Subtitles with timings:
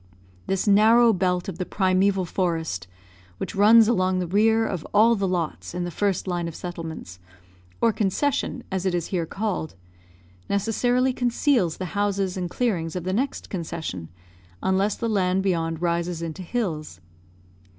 [0.47, 2.87] This narrow belt of the primeval forest,
[3.37, 7.19] which runs along the rear of all the lots in the first line of settlements,
[7.81, 9.75] or concession as it is here called,
[10.49, 14.09] necessarily conceals the houses and clearings of the next concession,
[14.63, 16.99] unless the land beyond rises into hills.